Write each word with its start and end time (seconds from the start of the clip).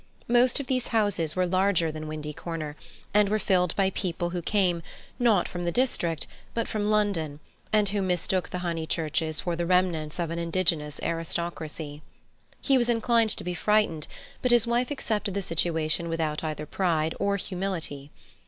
Most 0.27 0.59
of 0.59 0.65
these 0.65 0.87
houses 0.87 1.35
were 1.35 1.45
larger 1.45 1.91
than 1.91 2.07
Windy 2.07 2.33
Corner, 2.33 2.75
and 3.13 3.29
were 3.29 3.37
filled 3.37 3.75
by 3.75 3.91
people 3.91 4.31
who 4.31 4.41
came, 4.41 4.81
not 5.19 5.47
from 5.47 5.63
the 5.63 5.71
district, 5.71 6.25
but 6.55 6.67
from 6.67 6.89
London, 6.89 7.39
and 7.71 7.89
who 7.89 8.01
mistook 8.01 8.49
the 8.49 8.57
Honeychurches 8.65 9.41
for 9.41 9.55
the 9.55 9.67
remnants 9.67 10.17
of 10.17 10.31
an 10.31 10.39
indigenous 10.39 10.99
aristocracy. 11.03 12.01
He 12.59 12.79
was 12.79 12.89
inclined 12.89 13.29
to 13.37 13.43
be 13.43 13.53
frightened, 13.53 14.07
but 14.41 14.49
his 14.49 14.65
wife 14.65 14.89
accepted 14.89 15.35
the 15.35 15.43
situation 15.43 16.09
without 16.09 16.43
either 16.43 16.65
pride 16.65 17.13
or 17.19 17.37
humility. 17.37 18.09